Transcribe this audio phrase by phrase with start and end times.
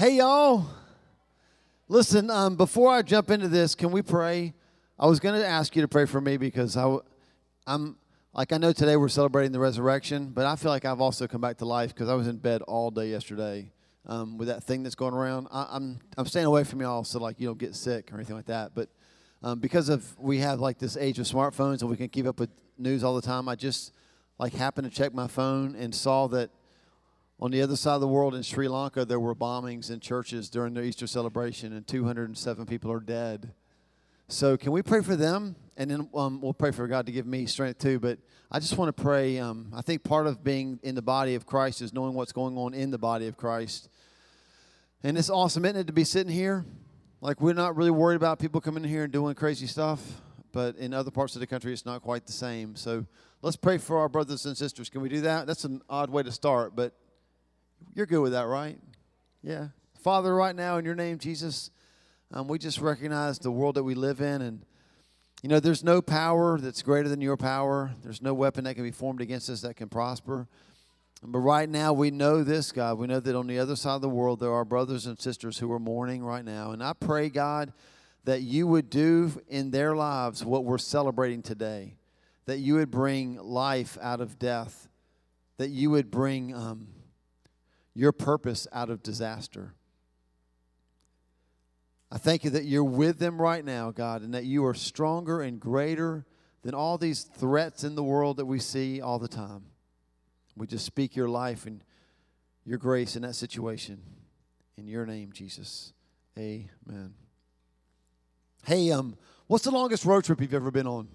[0.00, 0.64] Hey, y'all.
[1.86, 4.54] Listen, um, before I jump into this, can we pray?
[4.98, 6.96] I was going to ask you to pray for me because I,
[7.66, 7.98] I'm
[8.32, 11.42] like I know today we're celebrating the resurrection, but I feel like I've also come
[11.42, 13.72] back to life because I was in bed all day yesterday
[14.06, 15.48] um, with that thing that's going around.
[15.52, 18.14] I, am I'm, I'm staying away from y'all so like you don't get sick or
[18.14, 18.70] anything like that.
[18.74, 18.88] But
[19.42, 22.40] um, because of we have like this age of smartphones and we can keep up
[22.40, 22.48] with
[22.78, 23.92] news all the time, I just
[24.38, 26.48] like happened to check my phone and saw that
[27.40, 30.50] on the other side of the world in Sri Lanka, there were bombings in churches
[30.50, 33.52] during their Easter celebration, and 207 people are dead.
[34.28, 35.56] So, can we pray for them?
[35.76, 37.98] And then um, we'll pray for God to give me strength too.
[37.98, 38.18] But
[38.50, 39.38] I just want to pray.
[39.38, 42.56] Um, I think part of being in the body of Christ is knowing what's going
[42.58, 43.88] on in the body of Christ.
[45.02, 46.66] And it's awesome, isn't it, to be sitting here?
[47.22, 50.20] Like, we're not really worried about people coming in here and doing crazy stuff.
[50.52, 52.76] But in other parts of the country, it's not quite the same.
[52.76, 53.06] So,
[53.40, 54.90] let's pray for our brothers and sisters.
[54.90, 55.46] Can we do that?
[55.46, 56.92] That's an odd way to start, but
[57.94, 58.78] you're good with that, right?
[59.42, 59.68] Yeah.
[60.02, 61.70] Father, right now, in your name, Jesus,
[62.32, 64.40] um, we just recognize the world that we live in.
[64.42, 64.64] And,
[65.42, 68.84] you know, there's no power that's greater than your power, there's no weapon that can
[68.84, 70.48] be formed against us that can prosper.
[71.22, 72.96] But right now, we know this, God.
[72.96, 75.58] We know that on the other side of the world, there are brothers and sisters
[75.58, 76.70] who are mourning right now.
[76.70, 77.74] And I pray, God,
[78.24, 81.96] that you would do in their lives what we're celebrating today,
[82.46, 84.88] that you would bring life out of death,
[85.58, 86.54] that you would bring.
[86.54, 86.88] Um,
[87.94, 89.74] your purpose out of disaster.
[92.12, 95.42] I thank you that you're with them right now, God, and that you are stronger
[95.42, 96.26] and greater
[96.62, 99.64] than all these threats in the world that we see all the time.
[100.56, 101.82] We just speak your life and
[102.64, 104.02] your grace in that situation.
[104.76, 105.92] In your name, Jesus.
[106.36, 107.14] Amen.
[108.64, 111.08] Hey, um, what's the longest road trip you've ever been on?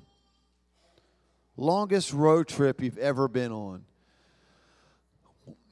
[1.57, 3.83] Longest road trip you've ever been on?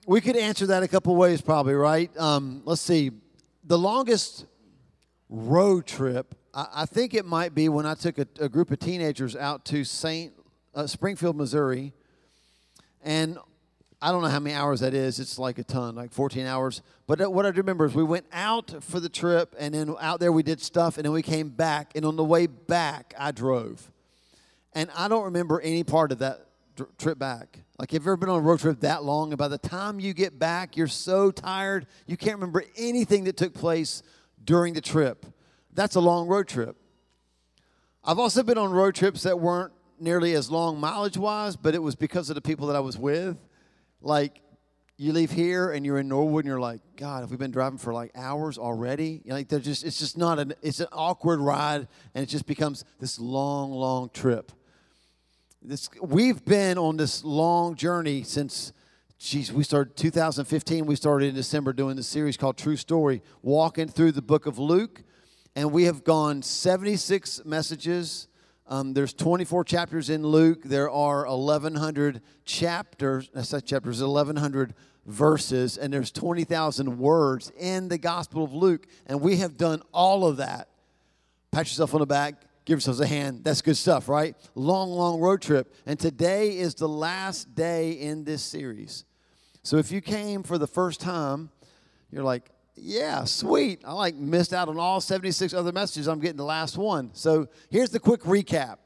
[0.06, 2.16] We could answer that a couple ways, probably, right?
[2.18, 3.12] Um, let's see.
[3.64, 4.46] The longest
[5.30, 8.80] road trip, I, I, think it might be when I took a, a group of
[8.80, 10.34] teenagers out to St.
[10.76, 11.94] Uh, Springfield, Missouri.
[13.02, 13.38] And
[14.02, 15.20] I don't know how many hours that is.
[15.20, 16.82] It's like a ton, like 14 hours.
[17.08, 20.20] But what I do remember is we went out for the trip, and then out
[20.20, 21.94] there we did stuff, and then we came back.
[21.96, 23.90] And on the way back, I drove.
[24.74, 26.48] And I don't remember any part of that
[26.98, 27.60] trip back.
[27.78, 29.32] Like, have you ever been on a road trip that long?
[29.32, 33.38] And by the time you get back, you're so tired, you can't remember anything that
[33.38, 34.04] took place
[34.44, 35.26] during the trip.
[35.74, 36.76] That's a long road trip.
[38.04, 41.82] I've also been on road trips that weren't nearly as long mileage wise, but it
[41.82, 43.38] was because of the people that I was with.
[44.02, 44.42] Like,
[44.98, 47.80] you leave here and you're in Norwood and you're like, God, have we been driving
[47.80, 49.22] for like hours already?
[49.24, 52.28] You know, like, they're just, it's just not an, it's an awkward ride and it
[52.28, 54.52] just becomes this long, long trip.
[55.66, 58.74] This, we've been on this long journey since
[59.18, 60.86] geez, we started 2015.
[60.86, 64.60] We started in December doing the series called True Story, walking through the book of
[64.60, 65.04] Luke.
[65.56, 68.28] And we have gone 76 messages.
[68.68, 70.64] Um, there's 24 chapters in Luke.
[70.64, 73.30] There are 1,100 chapters.
[73.34, 74.02] That's not chapters.
[74.02, 74.74] 1,100
[75.06, 78.86] verses, and there's 20,000 words in the Gospel of Luke.
[79.06, 80.68] And we have done all of that.
[81.52, 82.36] Pat yourself on the back
[82.66, 83.44] give yourselves a hand.
[83.44, 84.36] That's good stuff, right?
[84.56, 85.74] Long, long road trip.
[85.86, 89.06] And today is the last day in this series.
[89.64, 91.50] So if you came for the first time,
[92.12, 93.82] you're like, yeah, sweet.
[93.86, 96.08] I like missed out on all 76 other messages.
[96.08, 97.12] I'm getting the last one.
[97.14, 98.78] So here's the quick recap.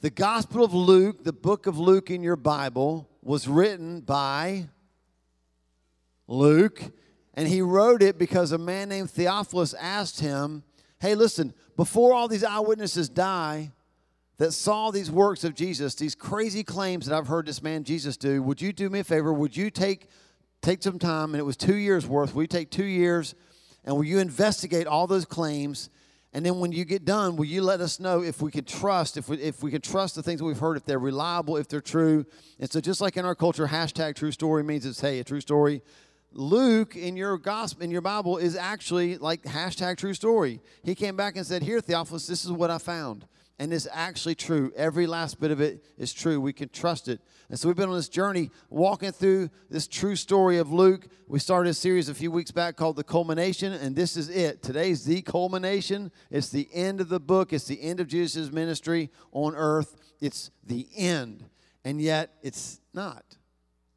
[0.00, 4.68] The Gospel of Luke, the book of Luke in your Bible, was written by
[6.26, 6.82] Luke,
[7.34, 10.64] and he wrote it because a man named Theophilus asked him,
[11.02, 13.72] Hey, listen, before all these eyewitnesses die
[14.38, 18.16] that saw these works of Jesus, these crazy claims that I've heard this man Jesus
[18.16, 19.32] do, would you do me a favor?
[19.32, 20.06] Would you take
[20.60, 22.36] take some time and it was 2 years worth.
[22.36, 23.34] Will you take 2 years
[23.84, 25.90] and will you investigate all those claims?
[26.32, 29.16] And then when you get done, will you let us know if we can trust,
[29.16, 31.66] if we, if we can trust the things that we've heard, if they're reliable, if
[31.66, 32.24] they're true?
[32.60, 35.40] And so, just like in our culture, hashtag true story means it's, hey, a true
[35.40, 35.82] story.
[36.34, 40.60] Luke in your gospel in your Bible is actually like hashtag true story.
[40.82, 43.26] He came back and said, Here, Theophilus, this is what I found.
[43.58, 44.72] And it's actually true.
[44.74, 46.40] Every last bit of it is true.
[46.40, 47.20] We can trust it.
[47.48, 51.06] And so we've been on this journey walking through this true story of Luke.
[51.28, 54.62] We started a series a few weeks back called The Culmination, and this is it.
[54.62, 56.10] Today's the culmination.
[56.30, 59.96] It's the end of the book, it's the end of Jesus' ministry on earth.
[60.20, 61.44] It's the end.
[61.84, 63.24] And yet it's not,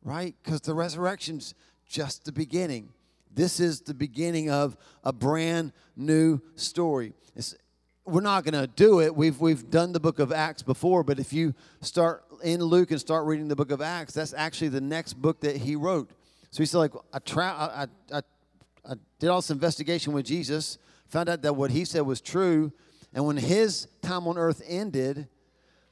[0.04, 0.36] right?
[0.44, 1.56] Because the resurrection's
[1.96, 2.90] just the beginning.
[3.34, 7.14] This is the beginning of a brand new story.
[7.38, 7.56] It's,
[8.06, 9.16] we're not going to do it.
[9.16, 13.00] We've, we've done the book of Acts before, but if you start in Luke and
[13.00, 16.12] start reading the book of Acts, that's actually the next book that he wrote.
[16.52, 18.22] So he said, like, I, tra- I, I,
[18.90, 20.78] I did all this investigation with Jesus,
[21.08, 22.74] found out that what he said was true.
[23.14, 25.30] And when his time on earth ended,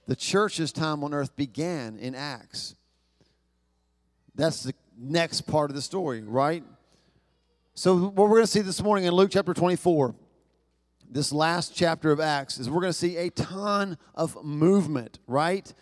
[0.06, 2.76] the church's time on earth began in Acts.
[4.36, 6.64] That's the next part of the story, right?
[7.76, 10.16] So, what we're going to see this morning in Luke chapter 24,
[11.10, 15.74] this last chapter of Acts, is we're going to see a ton of movement, right?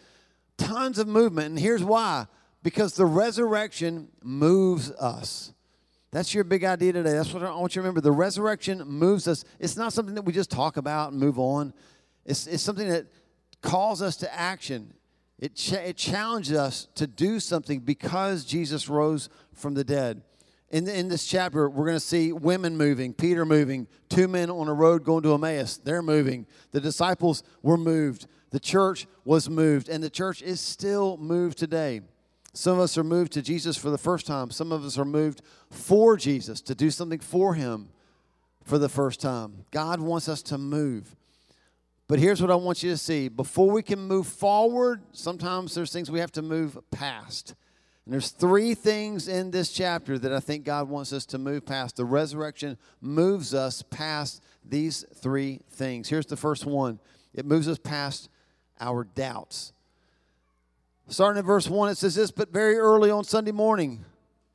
[0.57, 1.49] Tons of movement.
[1.49, 2.27] And here's why
[2.63, 5.53] because the resurrection moves us.
[6.11, 7.13] That's your big idea today.
[7.13, 8.01] That's what I want you to remember.
[8.01, 9.45] The resurrection moves us.
[9.59, 11.73] It's not something that we just talk about and move on,
[12.25, 13.07] it's, it's something that
[13.61, 14.93] calls us to action.
[15.41, 20.21] It, ch- it challenges us to do something because Jesus rose from the dead.
[20.69, 24.69] In, in this chapter, we're going to see women moving, Peter moving, two men on
[24.69, 25.77] a road going to Emmaus.
[25.77, 26.45] They're moving.
[26.71, 28.27] The disciples were moved.
[28.51, 32.01] The church was moved, and the church is still moved today.
[32.53, 34.51] Some of us are moved to Jesus for the first time.
[34.51, 37.89] Some of us are moved for Jesus to do something for Him
[38.63, 39.65] for the first time.
[39.71, 41.15] God wants us to move.
[42.11, 45.93] But here's what I want you to see before we can move forward, sometimes there's
[45.93, 47.55] things we have to move past.
[48.03, 51.65] And there's three things in this chapter that I think God wants us to move
[51.65, 51.95] past.
[51.95, 56.09] The resurrection moves us past these three things.
[56.09, 56.99] Here's the first one
[57.33, 58.27] it moves us past
[58.81, 59.71] our doubts.
[61.07, 64.03] Starting in verse 1, it says this, but very early on Sunday morning.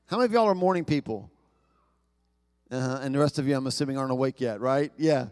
[0.09, 1.31] How many of y'all are morning people?
[2.71, 2.99] Uh-huh.
[3.01, 4.93] And the rest of you, I'm assuming, aren't awake yet, right?
[4.99, 5.29] Yeah.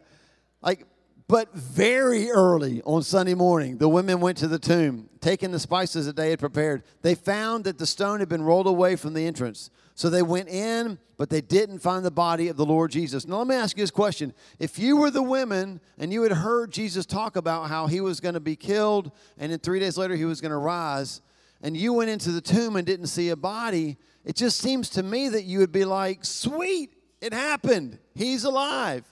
[0.63, 0.87] Like
[1.27, 6.05] but very early on Sunday morning, the women went to the tomb, taking the spices
[6.07, 6.83] that they had prepared.
[7.03, 9.71] They found that the stone had been rolled away from the entrance.
[9.95, 13.27] So they went in, but they didn't find the body of the Lord Jesus.
[13.27, 14.35] Now, let me ask you this question.
[14.59, 18.21] If you were the women and you had heard Jesus talk about how he was
[18.21, 21.23] going to be killed and then three days later he was going to rise,
[21.63, 25.03] and you went into the tomb and didn't see a body, it just seems to
[25.03, 26.93] me that you would be like, sweet,
[27.23, 27.99] it happened.
[28.15, 29.05] He's alive.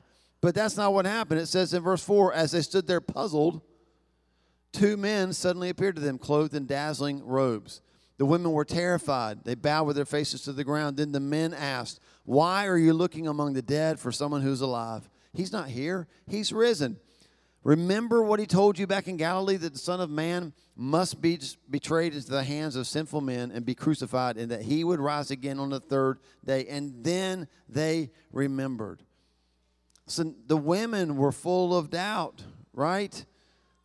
[0.43, 1.41] But that's not what happened.
[1.41, 3.63] It says in verse 4 as they stood there puzzled,
[4.73, 7.81] two men suddenly appeared to them, clothed in dazzling robes.
[8.19, 9.45] The women were terrified.
[9.45, 10.97] They bowed with their faces to the ground.
[10.97, 15.09] Then the men asked, Why are you looking among the dead for someone who's alive?
[15.33, 16.99] He's not here, he's risen.
[17.65, 21.39] Remember what he told you back in Galilee that the Son of Man must be
[21.71, 25.31] betrayed into the hands of sinful men and be crucified, and that he would rise
[25.31, 26.67] again on the third day.
[26.67, 29.05] And then they remembered.
[30.07, 33.25] So the women were full of doubt, right?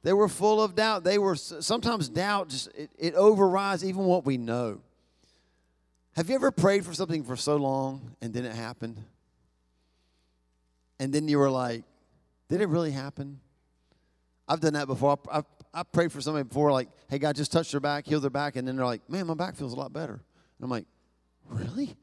[0.04, 1.04] They were full of doubt.
[1.04, 4.82] They were sometimes doubt just it, it overrides even what we know.
[6.16, 9.04] Have you ever prayed for something for so long and then it happened?
[11.00, 11.84] And then you were like,
[12.50, 13.40] did it really happen?
[14.48, 15.20] I've done that before.
[15.32, 18.32] I've, I prayed for somebody before, like, hey, God, just touch their back, heal their
[18.32, 18.56] back.
[18.56, 20.14] And then they're like, man, my back feels a lot better.
[20.14, 20.86] And I'm like,
[21.50, 21.96] really?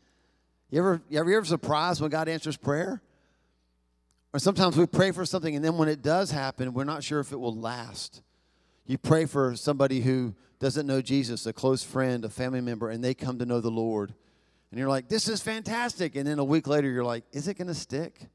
[0.70, 3.02] You ever, you ever, you ever surprised when God answers prayer?
[4.34, 7.20] Or sometimes we pray for something, and then when it does happen, we're not sure
[7.20, 8.20] if it will last.
[8.84, 13.02] You pray for somebody who doesn't know Jesus, a close friend, a family member, and
[13.02, 14.12] they come to know the Lord.
[14.72, 16.16] And you're like, this is fantastic.
[16.16, 18.26] And then a week later, you're like, is it going to stick?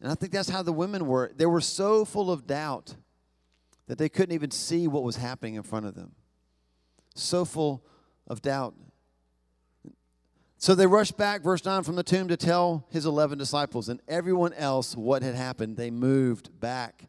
[0.00, 1.32] And I think that's how the women were.
[1.34, 2.94] They were so full of doubt
[3.88, 6.12] that they couldn't even see what was happening in front of them.
[7.16, 7.84] So full
[8.28, 8.76] of doubt.
[10.66, 14.02] So they rushed back, verse 9, from the tomb to tell his 11 disciples and
[14.08, 15.76] everyone else what had happened.
[15.76, 17.04] They moved back.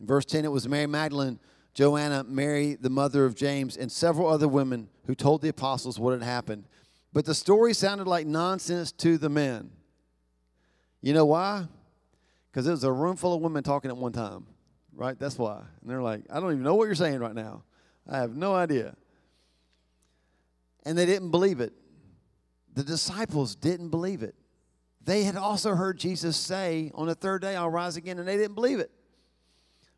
[0.00, 1.38] In verse 10, it was Mary Magdalene,
[1.74, 6.12] Joanna, Mary, the mother of James, and several other women who told the apostles what
[6.14, 6.64] had happened.
[7.12, 9.68] But the story sounded like nonsense to the men.
[11.02, 11.66] You know why?
[12.50, 14.46] Because it was a room full of women talking at one time,
[14.94, 15.18] right?
[15.18, 15.58] That's why.
[15.82, 17.64] And they're like, I don't even know what you're saying right now.
[18.08, 18.96] I have no idea.
[20.86, 21.74] And they didn't believe it.
[22.78, 24.36] The disciples didn't believe it.
[25.04, 28.36] They had also heard Jesus say, On the third day, I'll rise again, and they
[28.36, 28.92] didn't believe it.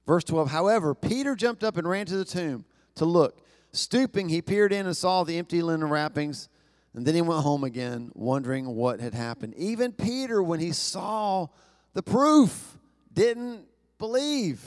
[0.07, 3.45] Verse 12, however, Peter jumped up and ran to the tomb to look.
[3.73, 6.49] Stooping, he peered in and saw the empty linen wrappings,
[6.95, 9.53] and then he went home again, wondering what had happened.
[9.59, 11.49] Even Peter, when he saw
[11.93, 12.79] the proof,
[13.13, 13.67] didn't
[13.99, 14.65] believe.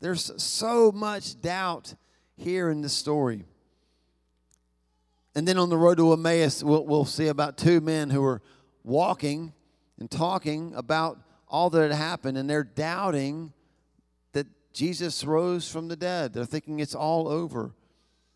[0.00, 1.94] There's so much doubt
[2.38, 3.44] here in this story.
[5.34, 8.42] And then on the road to Emmaus, we'll, we'll see about two men who are
[8.82, 9.52] walking
[9.98, 13.52] and talking about all that had happened, and they're doubting
[14.32, 16.32] that Jesus rose from the dead.
[16.32, 17.74] They're thinking it's all over.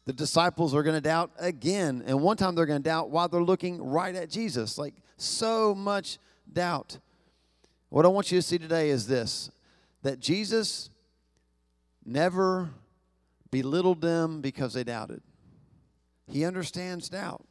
[0.04, 2.02] The disciples are going to doubt again.
[2.06, 4.76] And one time they're going to doubt while they're looking right at Jesus.
[4.76, 6.18] Like so much
[6.52, 6.98] doubt.
[7.88, 9.50] What I want you to see today is this
[10.02, 10.90] that Jesus
[12.04, 12.68] never
[13.50, 15.22] belittled them because they doubted.
[16.26, 17.44] He understands doubt.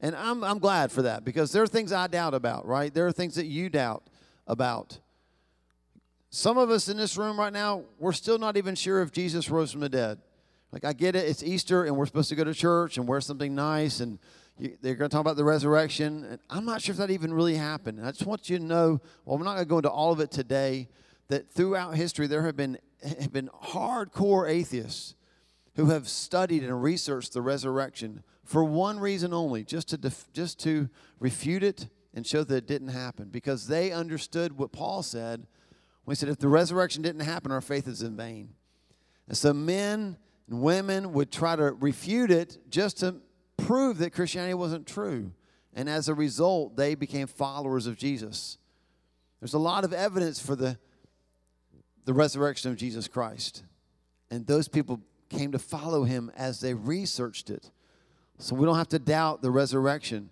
[0.00, 2.92] And I'm, I'm glad for that because there are things I doubt about, right?
[2.92, 4.08] There are things that you doubt
[4.46, 4.98] about.
[6.30, 9.48] Some of us in this room right now, we're still not even sure if Jesus
[9.48, 10.18] rose from the dead.
[10.70, 13.20] Like, I get it, it's Easter and we're supposed to go to church and wear
[13.20, 14.18] something nice and
[14.58, 16.24] you, they're going to talk about the resurrection.
[16.24, 17.98] And I'm not sure if that even really happened.
[17.98, 20.12] And I just want you to know, well, I'm not going to go into all
[20.12, 20.88] of it today,
[21.28, 25.14] that throughout history there have been, have been hardcore atheists
[25.76, 30.58] who have studied and researched the resurrection for one reason only, just to, def, just
[30.60, 30.88] to
[31.20, 33.28] refute it and show that it didn't happen.
[33.28, 35.46] Because they understood what Paul said
[36.04, 38.50] when he said, if the resurrection didn't happen, our faith is in vain.
[39.28, 40.16] And so men
[40.48, 43.16] and women would try to refute it just to
[43.56, 45.32] prove that Christianity wasn't true.
[45.74, 48.56] And as a result, they became followers of Jesus.
[49.40, 50.78] There's a lot of evidence for the,
[52.04, 53.64] the resurrection of Jesus Christ.
[54.30, 57.70] And those people came to follow him as they researched it.
[58.38, 60.30] So we don't have to doubt the resurrection.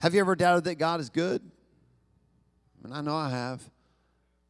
[0.00, 1.42] Have you ever doubted that God is good?
[2.82, 3.62] And I know I have.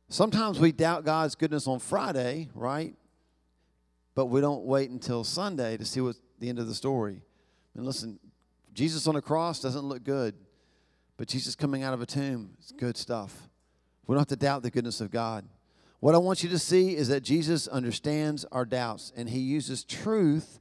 [0.09, 2.95] Sometimes we doubt God's goodness on Friday, right?
[4.14, 7.23] But we don't wait until Sunday to see what's the end of the story.
[7.75, 8.19] And listen,
[8.73, 10.35] Jesus on a cross doesn't look good,
[11.16, 13.49] but Jesus coming out of a tomb is good stuff.
[14.07, 15.45] We don't have to doubt the goodness of God.
[16.00, 19.85] What I want you to see is that Jesus understands our doubts and he uses
[19.85, 20.59] truth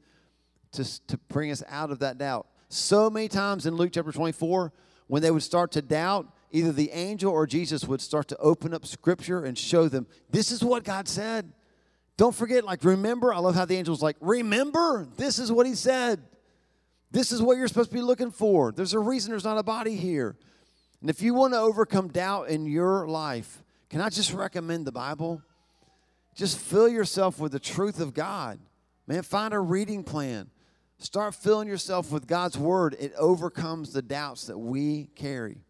[0.73, 2.47] to, to bring us out of that doubt.
[2.67, 4.73] So many times in Luke chapter 24,
[5.07, 8.73] when they would start to doubt, either the angel or Jesus would start to open
[8.73, 11.51] up scripture and show them, this is what God said.
[12.17, 13.33] Don't forget, like, remember.
[13.33, 16.21] I love how the angel's like, remember, this is what he said.
[17.11, 18.73] This is what you're supposed to be looking for.
[18.73, 20.35] There's a reason there's not a body here.
[21.01, 24.91] And if you want to overcome doubt in your life, can I just recommend the
[24.91, 25.41] Bible?
[26.35, 28.59] Just fill yourself with the truth of God.
[29.07, 30.49] Man, find a reading plan.
[30.99, 32.95] Start filling yourself with God's word.
[32.99, 35.63] It overcomes the doubts that we carry.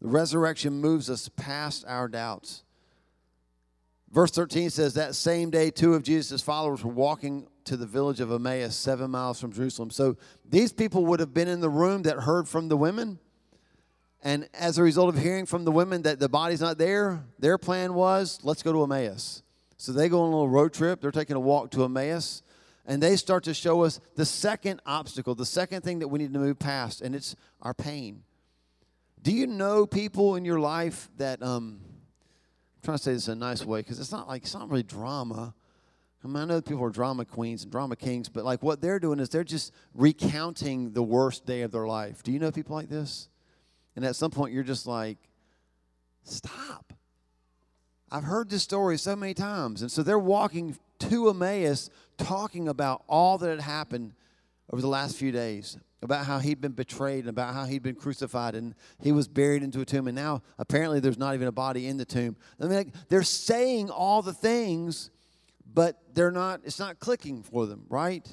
[0.00, 2.62] The resurrection moves us past our doubts.
[4.10, 8.20] Verse 13 says, That same day, two of Jesus' followers were walking to the village
[8.20, 9.90] of Emmaus, seven miles from Jerusalem.
[9.90, 10.16] So
[10.48, 13.18] these people would have been in the room that heard from the women.
[14.22, 17.56] And as a result of hearing from the women that the body's not there, their
[17.56, 19.42] plan was, let's go to Emmaus.
[19.78, 21.00] So they go on a little road trip.
[21.00, 22.42] They're taking a walk to Emmaus.
[22.84, 26.34] And they start to show us the second obstacle, the second thing that we need
[26.34, 28.24] to move past, and it's our pain.
[29.22, 33.34] Do you know people in your life that, um, I'm trying to say this in
[33.34, 35.54] a nice way because it's not like, it's not really drama.
[36.22, 38.98] I mean, I know people are drama queens and drama kings, but like what they're
[38.98, 42.22] doing is they're just recounting the worst day of their life.
[42.22, 43.29] Do you know people like this?
[44.00, 45.18] And at some point, you're just like,
[46.24, 46.94] stop.
[48.10, 49.82] I've heard this story so many times.
[49.82, 54.14] And so they're walking to Emmaus talking about all that had happened
[54.72, 57.94] over the last few days about how he'd been betrayed and about how he'd been
[57.94, 60.06] crucified and he was buried into a tomb.
[60.08, 62.36] And now apparently there's not even a body in the tomb.
[62.58, 65.10] I mean, like, they're saying all the things
[65.74, 68.26] but they're not it's not clicking for them right?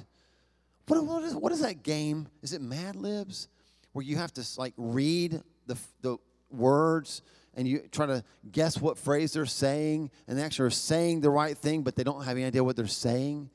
[0.88, 2.30] What, what, is, what is that game?
[2.42, 3.50] Is it mad libs?
[3.92, 6.18] Where you have to like read the, the
[6.50, 7.22] words
[7.54, 11.30] and you try to guess what phrase they're saying and they actually are saying the
[11.30, 13.50] right thing but they don't have any idea what they're saying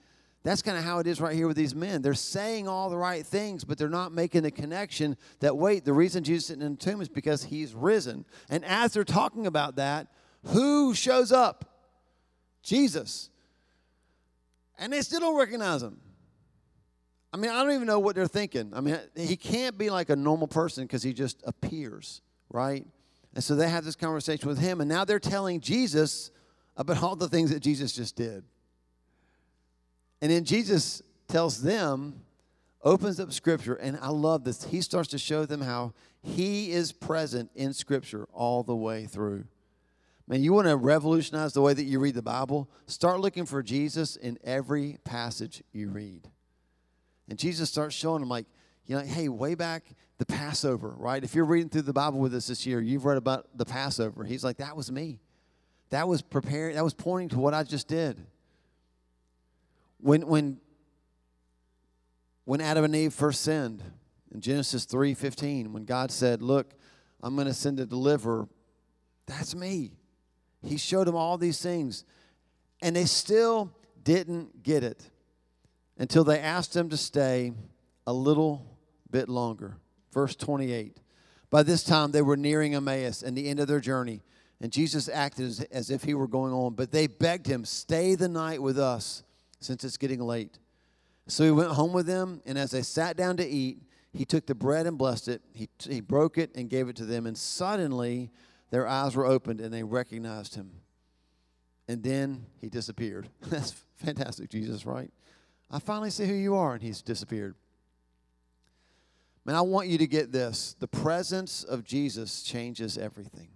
[0.45, 2.02] that's kind of how it is right here with these men.
[2.02, 5.92] They're saying all the right things, but they're not making the connection that, wait, the
[5.92, 8.25] reason Jesus is in the tomb is because he's risen.
[8.50, 10.09] And as they're talking about that,
[10.47, 11.64] who shows up?
[12.64, 13.31] Jesus.
[14.78, 16.00] And they still don't recognize him.
[17.33, 18.73] I mean, I don't even know what they're thinking.
[18.75, 22.21] I mean, he can't be like a normal person because he just appears,
[22.51, 22.87] right?
[23.35, 26.31] And so they have this conversation with him, and now they're telling Jesus
[26.77, 28.45] about all the things that Jesus just did.
[30.21, 32.21] And then Jesus tells them,
[32.85, 34.65] opens up Scripture, and I love this.
[34.65, 39.45] He starts to show them how He is present in Scripture all the way through.
[40.29, 42.71] Man, you want to revolutionize the way that you read the Bible?
[42.87, 46.29] Start looking for Jesus in every passage you read.
[47.29, 48.47] And Jesus starts showing them, like,
[48.87, 49.85] you know, hey, way back
[50.19, 51.23] the Passover, right?
[51.23, 54.25] If you're reading through the Bible with us this year, you've read about the Passover.
[54.25, 55.21] He's like, that was me.
[55.91, 58.25] That was preparing, that was pointing to what I just did.
[59.99, 60.59] When, when,
[62.45, 63.83] when Adam and Eve first sinned,
[64.33, 66.73] in Genesis 3:15, when God said, Look,
[67.23, 68.49] I'm going to send a deliverer,
[69.26, 69.93] that's me.
[70.64, 72.05] He showed them all these things.
[72.81, 75.09] And they still didn't get it
[75.99, 77.52] until they asked him to stay
[78.06, 78.66] a little
[79.11, 79.76] bit longer.
[80.12, 80.99] Verse 28.
[81.50, 84.22] By this time, they were nearing Emmaus and the end of their journey,
[84.61, 86.75] and Jesus acted as, as if he were going on.
[86.75, 89.22] But they begged him, Stay the night with us
[89.61, 90.58] since it's getting late.
[91.28, 93.82] So he went home with them, and as they sat down to eat,
[94.12, 95.42] He took the bread and blessed it.
[95.54, 97.26] He, he broke it and gave it to them.
[97.26, 98.30] And suddenly
[98.70, 100.70] their eyes were opened and they recognized him.
[101.88, 103.28] And then he disappeared.
[103.42, 105.11] That's fantastic, Jesus, right?
[105.73, 106.75] I finally see who you are.
[106.75, 107.55] And he's disappeared.
[109.45, 110.76] Man, I want you to get this.
[110.79, 113.49] The presence of Jesus changes everything.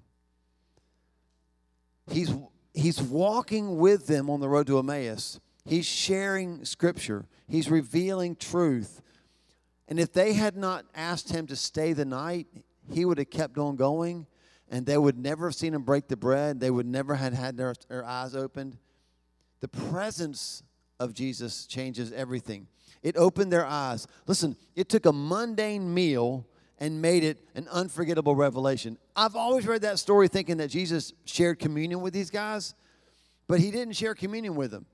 [2.10, 2.32] He's,
[2.74, 5.38] he's walking with them on the road to Emmaus.
[5.64, 7.26] He's sharing scripture.
[7.48, 9.02] He's revealing truth.
[9.88, 12.46] And if they had not asked him to stay the night,
[12.90, 14.26] he would have kept on going
[14.68, 16.58] and they would never have seen him break the bread.
[16.58, 18.78] They would never have had their, their eyes opened.
[19.60, 20.62] The presence
[20.98, 22.66] of Jesus changes everything.
[23.02, 24.06] It opened their eyes.
[24.26, 26.46] Listen, it took a mundane meal
[26.78, 28.98] and made it an unforgettable revelation.
[29.14, 32.74] I've always read that story thinking that Jesus shared communion with these guys,
[33.46, 34.86] but he didn't share communion with them.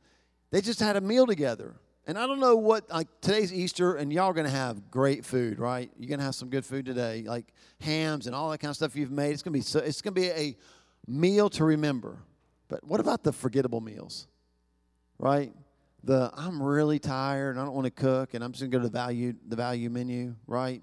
[0.51, 1.75] They just had a meal together.
[2.07, 5.59] And I don't know what like today's Easter, and y'all are gonna have great food,
[5.59, 5.91] right?
[5.97, 7.47] You're gonna have some good food today, like
[7.81, 9.31] hams and all that kind of stuff you've made.
[9.31, 10.57] It's gonna be so, it's gonna be a
[11.07, 12.19] meal to remember.
[12.69, 14.27] But what about the forgettable meals,
[15.19, 15.53] right?
[16.05, 18.79] The I'm really tired and I don't want to cook, and I'm just gonna go
[18.79, 20.83] to the value the value menu, right?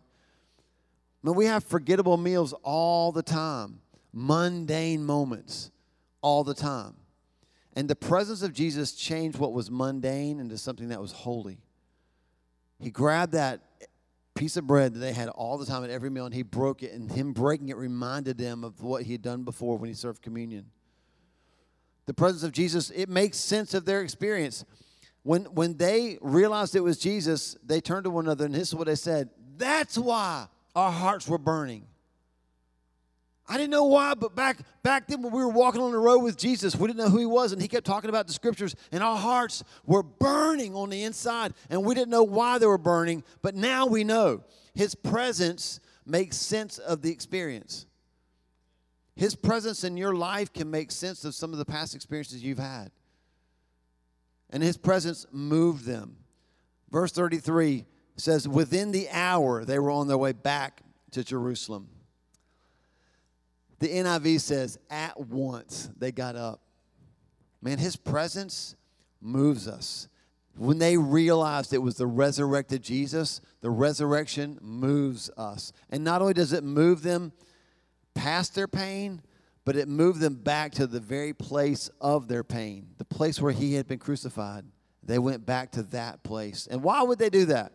[1.21, 3.81] Mean, we have forgettable meals all the time,
[4.13, 5.71] mundane moments
[6.21, 6.95] all the time.
[7.73, 11.59] And the presence of Jesus changed what was mundane into something that was holy.
[12.79, 13.61] He grabbed that
[14.35, 16.81] piece of bread that they had all the time at every meal and he broke
[16.81, 19.93] it, and him breaking it reminded them of what he had done before when he
[19.93, 20.65] served communion.
[22.05, 24.65] The presence of Jesus, it makes sense of their experience.
[25.23, 28.75] When, when they realized it was Jesus, they turned to one another, and this is
[28.75, 31.85] what they said That's why our hearts were burning.
[33.51, 36.19] I didn't know why, but back back then when we were walking on the road
[36.19, 38.75] with Jesus, we didn't know who he was, and he kept talking about the scriptures,
[38.91, 42.77] and our hearts were burning on the inside, and we didn't know why they were
[42.77, 44.43] burning, but now we know.
[44.75, 47.87] His presence makes sense of the experience.
[49.15, 52.59] His presence in your life can make sense of some of the past experiences you've
[52.59, 52.91] had.
[54.49, 56.17] And his presence moved them.
[56.89, 57.85] Verse 33
[58.17, 60.81] says, Within the hour, they were on their way back
[61.11, 61.89] to Jerusalem.
[63.79, 66.61] The NIV says, at once they got up.
[67.61, 68.75] Man, his presence
[69.21, 70.07] moves us.
[70.57, 75.71] When they realized it was the resurrected Jesus, the resurrection moves us.
[75.89, 77.31] And not only does it move them
[78.13, 79.21] past their pain,
[79.69, 83.51] but it moved them back to the very place of their pain, the place where
[83.51, 84.65] he had been crucified.
[85.03, 86.67] They went back to that place.
[86.71, 87.73] And why would they do that?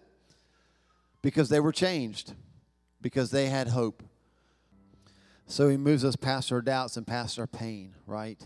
[1.23, 2.35] Because they were changed,
[3.01, 4.03] because they had hope.
[5.47, 8.45] So he moves us past our doubts and past our pain, right?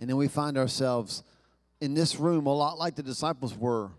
[0.00, 1.22] And then we find ourselves
[1.78, 3.90] in this room a lot like the disciples were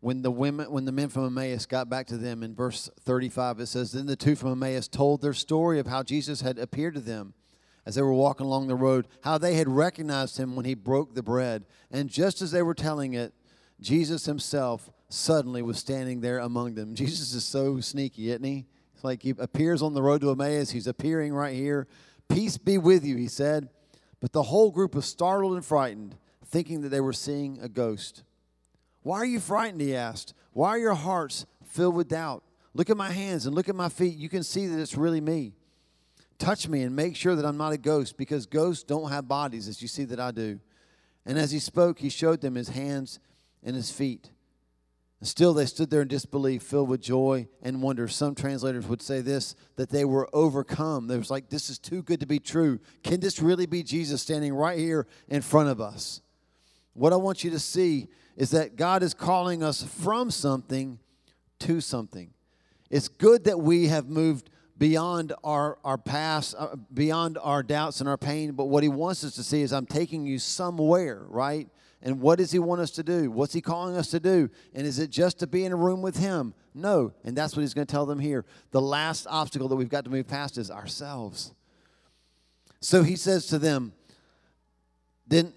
[0.00, 3.60] when the women when the men from Emmaus got back to them in verse 35
[3.60, 6.94] it says then the two from Emmaus told their story of how Jesus had appeared
[6.94, 7.34] to them
[7.84, 11.14] as they were walking along the road how they had recognized him when he broke
[11.14, 13.32] the bread and just as they were telling it
[13.80, 18.66] Jesus himself suddenly was standing there among them Jesus is so sneaky isn't he
[19.02, 20.70] it's like he appears on the road to Emmaus.
[20.70, 21.88] He's appearing right here.
[22.28, 23.68] Peace be with you, he said.
[24.20, 26.14] But the whole group was startled and frightened,
[26.46, 28.22] thinking that they were seeing a ghost.
[29.02, 29.80] Why are you frightened?
[29.80, 30.34] He asked.
[30.52, 32.44] Why are your hearts filled with doubt?
[32.74, 34.16] Look at my hands and look at my feet.
[34.16, 35.56] You can see that it's really me.
[36.42, 39.68] Touch me and make sure that I'm not a ghost because ghosts don't have bodies
[39.68, 40.58] as you see that I do.
[41.24, 43.20] And as he spoke, he showed them his hands
[43.62, 44.32] and his feet.
[45.20, 48.08] And Still, they stood there in disbelief, filled with joy and wonder.
[48.08, 51.06] Some translators would say this that they were overcome.
[51.06, 52.80] They was like, This is too good to be true.
[53.04, 56.22] Can this really be Jesus standing right here in front of us?
[56.94, 60.98] What I want you to see is that God is calling us from something
[61.60, 62.32] to something.
[62.90, 68.08] It's good that we have moved beyond our, our past, uh, beyond our doubts and
[68.08, 71.68] our pain, but what He wants us to see is I'm taking you somewhere, right?
[72.02, 73.30] And what does he want us to do?
[73.30, 74.50] What's he calling us to do?
[74.74, 76.52] And is it just to be in a room with him?
[76.74, 77.12] No.
[77.24, 78.44] And that's what he's going to tell them here.
[78.72, 81.54] The last obstacle that we've got to move past is ourselves.
[82.80, 83.92] So he says to them,
[85.28, 85.54] then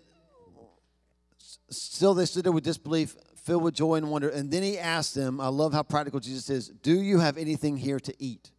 [1.71, 4.29] still they stood there with disbelief, filled with joy and wonder.
[4.29, 7.75] And then he asked them, I love how practical Jesus is, do you have anything
[7.75, 8.51] here to eat?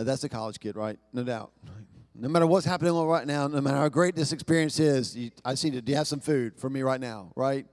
[0.00, 0.98] Uh, that's a college kid, right?
[1.12, 1.52] No doubt.
[2.14, 5.54] No matter what's happening right now, no matter how great this experience is, you, I
[5.54, 7.66] see, do you have some food for me right now, right?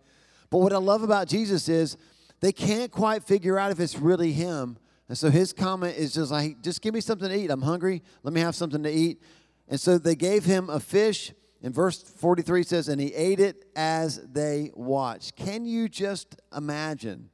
[0.50, 1.96] But what I love about Jesus is
[2.42, 4.78] they can't quite figure out if it's really him.
[5.08, 7.50] And so his comment is just like, just give me something to eat.
[7.50, 8.04] I'm hungry.
[8.24, 9.22] Let me have something to eat.
[9.70, 11.32] And so they gave him a fish.
[11.64, 15.38] And verse 43 says, and he ate it as they watched.
[15.38, 17.30] Can you just imagine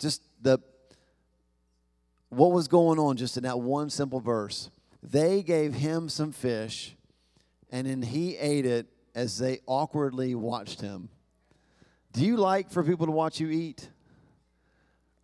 [0.00, 0.58] just the
[2.28, 4.70] what was going on just in that one simple verse.
[5.02, 6.96] They gave him some fish,
[7.70, 11.08] and then he ate it as they awkwardly watched him.
[12.12, 13.88] Do you like for people to watch you eat?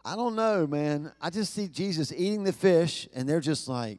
[0.05, 1.13] I don't know, man.
[1.21, 3.99] I just see Jesus eating the fish, and they're just like,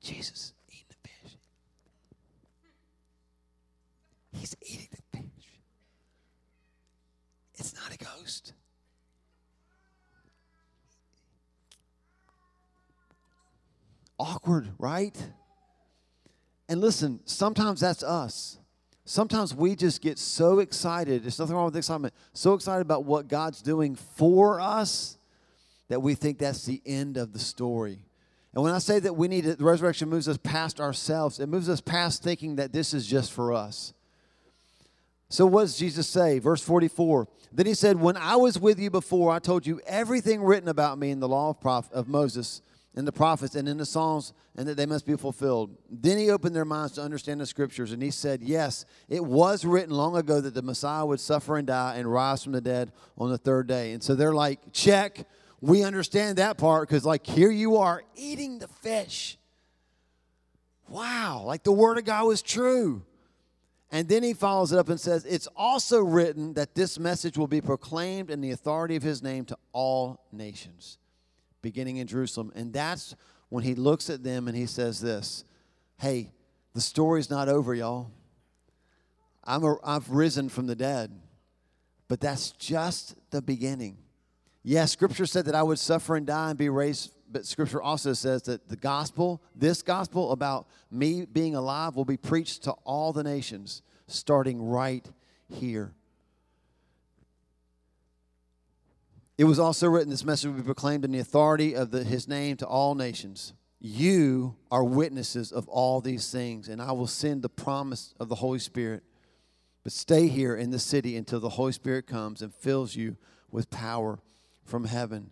[0.00, 1.36] Jesus eating the fish.
[4.32, 5.24] He's eating the fish.
[7.54, 8.52] It's not a ghost.
[14.18, 15.16] Awkward, right?
[16.68, 18.58] And listen, sometimes that's us.
[19.04, 21.22] Sometimes we just get so excited.
[21.22, 22.12] There's nothing wrong with excitement.
[22.34, 25.16] So excited about what God's doing for us
[25.88, 28.04] that we think that's the end of the story.
[28.52, 31.40] And when I say that we need it, the resurrection moves us past ourselves.
[31.40, 33.94] It moves us past thinking that this is just for us.
[35.30, 36.38] So what does Jesus say?
[36.38, 37.28] Verse 44.
[37.52, 40.98] Then he said, When I was with you before, I told you everything written about
[40.98, 42.62] me in the law of, Prophet, of Moses
[42.94, 45.76] in the prophets and in the Psalms, and that they must be fulfilled.
[45.88, 49.64] Then he opened their minds to understand the scriptures, and he said, Yes, it was
[49.64, 52.92] written long ago that the Messiah would suffer and die and rise from the dead
[53.16, 53.92] on the third day.
[53.92, 55.28] And so they're like, Check,
[55.60, 59.38] we understand that part because, like, here you are eating the fish.
[60.88, 63.02] Wow, like the word of God was true.
[63.90, 67.46] And then he follows it up and says, It's also written that this message will
[67.46, 70.98] be proclaimed in the authority of his name to all nations
[71.62, 72.52] beginning in Jerusalem.
[72.54, 73.14] And that's
[73.48, 75.44] when he looks at them and he says this
[75.98, 76.32] Hey,
[76.74, 78.10] the story's not over, y'all.
[79.44, 81.10] I'm a, I've risen from the dead,
[82.06, 83.96] but that's just the beginning.
[84.62, 88.12] Yes, Scripture said that I would suffer and die and be raised, but Scripture also
[88.12, 93.12] says that the gospel, this gospel about me being alive, will be preached to all
[93.12, 95.06] the nations, starting right
[95.48, 95.92] here.
[99.36, 102.26] It was also written, this message will be proclaimed in the authority of the, his
[102.26, 103.52] name to all nations.
[103.80, 108.34] You are witnesses of all these things, and I will send the promise of the
[108.34, 109.04] Holy Spirit.
[109.84, 113.16] But stay here in the city until the Holy Spirit comes and fills you
[113.50, 114.18] with power
[114.64, 115.30] from heaven.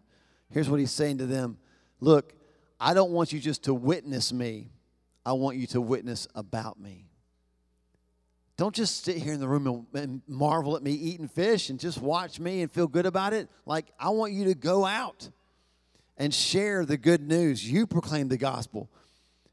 [0.50, 1.58] Here's what he's saying to them
[2.00, 2.34] Look,
[2.78, 4.70] I don't want you just to witness me,
[5.24, 7.06] I want you to witness about me.
[8.56, 12.00] Don't just sit here in the room and, marvel at me eating fish and just
[12.00, 13.48] watch me and feel good about it.
[13.66, 15.28] Like, I want you to go out
[16.16, 17.70] and share the good news.
[17.70, 18.90] You proclaim the gospel.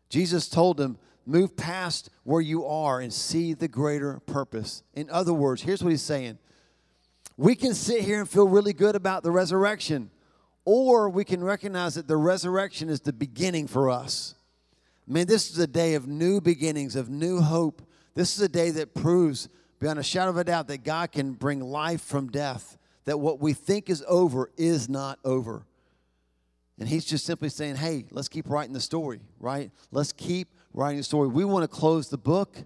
[0.09, 4.83] Jesus told them, move past where you are and see the greater purpose.
[4.93, 6.37] In other words, here's what he's saying
[7.35, 10.11] we can sit here and feel really good about the resurrection,
[10.65, 14.35] or we can recognize that the resurrection is the beginning for us.
[15.05, 17.81] Man, this is a day of new beginnings, of new hope
[18.15, 19.49] this is a day that proves
[19.79, 23.39] beyond a shadow of a doubt that God can bring life from death, that what
[23.39, 25.65] we think is over is not over.
[26.79, 29.71] And he's just simply saying, hey, let's keep writing the story, right?
[29.91, 31.27] Let's keep writing the story.
[31.27, 32.57] We want to close the book.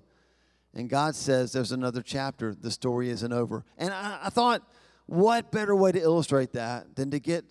[0.74, 2.54] And God says there's another chapter.
[2.54, 3.66] The story isn't over.
[3.78, 4.62] And I, I thought,
[5.08, 7.46] what better way to illustrate that than to get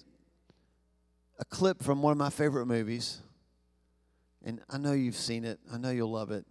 [1.39, 3.21] a clip from one of my favorite movies?
[4.45, 6.47] And I know you've seen it, I know you'll love it.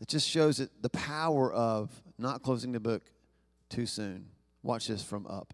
[0.00, 3.02] It just shows it, the power of not closing the book
[3.68, 4.26] too soon.
[4.62, 5.52] Watch this from Up.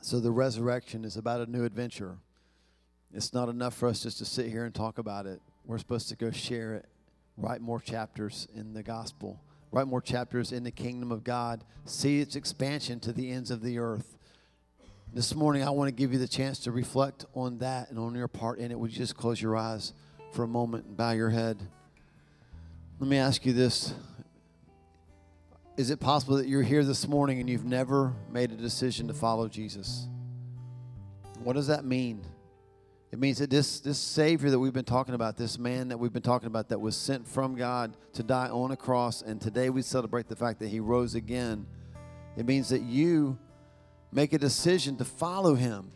[0.00, 2.18] So, the resurrection is about a new adventure.
[3.12, 5.40] It's not enough for us just to sit here and talk about it.
[5.64, 6.86] We're supposed to go share it,
[7.36, 9.40] write more chapters in the gospel,
[9.72, 13.62] write more chapters in the kingdom of God, see its expansion to the ends of
[13.62, 14.15] the earth.
[15.16, 18.14] This morning, I want to give you the chance to reflect on that and on
[18.14, 18.78] your part in it.
[18.78, 19.94] Would you just close your eyes?
[20.36, 21.58] for a moment and bow your head.
[23.00, 23.94] Let me ask you this
[25.78, 29.14] Is it possible that you're here this morning and you've never made a decision to
[29.14, 30.06] follow Jesus?
[31.42, 32.20] What does that mean?
[33.12, 36.12] It means that this, this Savior that we've been talking about, this man that we've
[36.12, 39.70] been talking about, that was sent from God to die on a cross, and today
[39.70, 41.66] we celebrate the fact that he rose again.
[42.36, 43.38] It means that you
[44.12, 45.90] make a decision to follow him,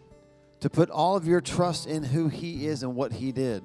[0.60, 3.62] to put all of your trust in who he is and what he did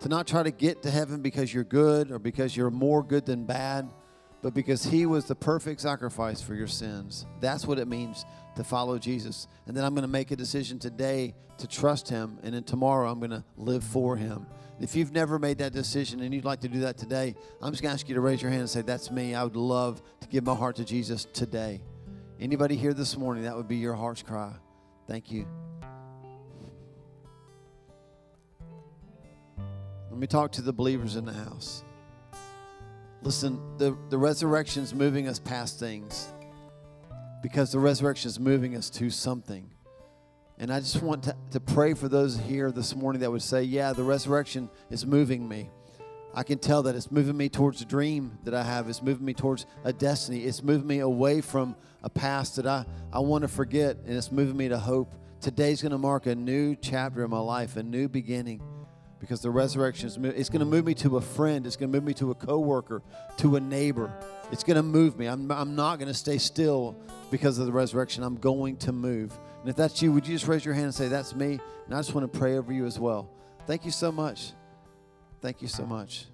[0.00, 3.26] to not try to get to heaven because you're good or because you're more good
[3.26, 3.88] than bad,
[4.42, 7.26] but because He was the perfect sacrifice for your sins.
[7.40, 8.24] That's what it means
[8.56, 9.48] to follow Jesus.
[9.66, 13.10] And then I'm going to make a decision today to trust Him, and then tomorrow
[13.10, 14.46] I'm going to live for Him.
[14.80, 17.82] If you've never made that decision and you'd like to do that today, I'm just
[17.82, 19.34] going to ask you to raise your hand and say, That's me.
[19.34, 21.80] I would love to give my heart to Jesus today.
[22.40, 24.52] Anybody here this morning, that would be your heart's cry.
[25.08, 25.44] Thank you.
[30.08, 31.82] Let me talk to the believers in the house.
[33.22, 36.28] Listen, the, the resurrection is moving us past things
[37.42, 39.68] because the resurrection is moving us to something.
[40.58, 43.62] And I just want to, to pray for those here this morning that would say,
[43.64, 45.70] Yeah, the resurrection is moving me.
[46.38, 48.88] I can tell that it's moving me towards a dream that I have.
[48.88, 50.44] It's moving me towards a destiny.
[50.44, 51.74] It's moving me away from
[52.04, 55.12] a past that I, I want to forget, and it's moving me to hope.
[55.40, 58.62] Today's going to mark a new chapter in my life, a new beginning,
[59.18, 61.66] because the resurrection is it's going to move me to a friend.
[61.66, 63.02] It's going to move me to a coworker,
[63.38, 64.12] to a neighbor.
[64.52, 65.26] It's going to move me.
[65.26, 66.94] I'm, I'm not going to stay still
[67.32, 68.22] because of the resurrection.
[68.22, 69.36] I'm going to move.
[69.62, 71.58] And if that's you, would you just raise your hand and say, That's me?
[71.86, 73.28] And I just want to pray over you as well.
[73.66, 74.52] Thank you so much.
[75.40, 76.26] Thank you so much.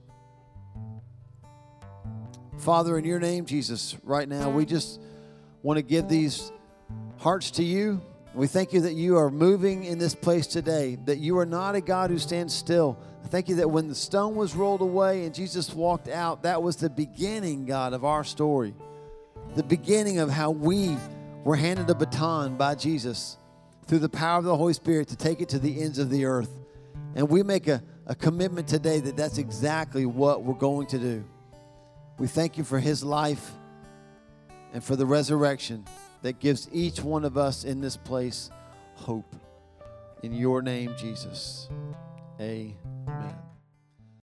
[2.58, 5.00] Father, in your name, Jesus, right now, we just
[5.62, 6.50] want to give these
[7.18, 8.00] hearts to you.
[8.32, 11.74] We thank you that you are moving in this place today, that you are not
[11.74, 12.98] a God who stands still.
[13.22, 16.62] I thank you that when the stone was rolled away and Jesus walked out, that
[16.62, 18.74] was the beginning, God, of our story.
[19.54, 20.96] The beginning of how we
[21.44, 23.36] were handed a baton by Jesus
[23.86, 26.24] through the power of the Holy Spirit to take it to the ends of the
[26.24, 26.50] earth.
[27.14, 31.24] And we make a a commitment today that that's exactly what we're going to do.
[32.18, 33.52] We thank you for his life
[34.72, 35.84] and for the resurrection
[36.22, 38.50] that gives each one of us in this place
[38.94, 39.34] hope.
[40.22, 41.68] In your name, Jesus.
[42.40, 43.53] Amen.